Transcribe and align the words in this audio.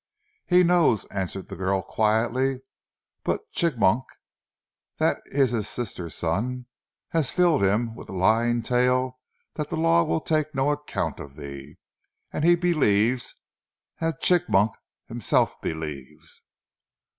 "He 0.47 0.63
knows," 0.63 1.05
answered 1.11 1.45
the 1.47 1.55
girl 1.55 1.83
quietly, 1.83 2.61
"but 3.23 3.41
Chigmok 3.51 4.03
that 4.97 5.21
is 5.27 5.51
his 5.51 5.69
sister's 5.69 6.15
son 6.15 6.65
has 7.09 7.29
filled 7.29 7.61
him 7.61 7.93
with 7.93 8.09
a 8.09 8.15
lying 8.15 8.63
tale 8.63 9.19
that 9.53 9.69
the 9.69 9.77
law 9.77 10.01
will 10.03 10.19
take 10.21 10.55
no 10.55 10.71
account 10.71 11.19
of 11.19 11.35
thee, 11.35 11.77
and 12.33 12.43
he 12.43 12.55
believes, 12.55 13.35
as 13.99 14.15
Chigmok 14.23 14.71
himself 15.07 15.61
believes." 15.61 16.41